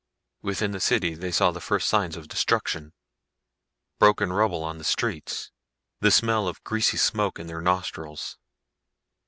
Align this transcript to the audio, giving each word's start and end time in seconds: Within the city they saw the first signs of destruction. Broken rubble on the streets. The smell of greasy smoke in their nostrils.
Within 0.41 0.71
the 0.71 0.79
city 0.79 1.13
they 1.13 1.31
saw 1.31 1.51
the 1.51 1.61
first 1.61 1.87
signs 1.87 2.17
of 2.17 2.27
destruction. 2.27 2.91
Broken 3.99 4.33
rubble 4.33 4.63
on 4.63 4.79
the 4.79 4.83
streets. 4.83 5.51
The 5.99 6.09
smell 6.09 6.47
of 6.47 6.63
greasy 6.63 6.97
smoke 6.97 7.37
in 7.37 7.45
their 7.45 7.61
nostrils. 7.61 8.39